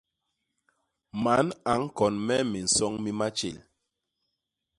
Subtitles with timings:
[1.23, 3.57] Man a ñkon me minsoñ mi matjél.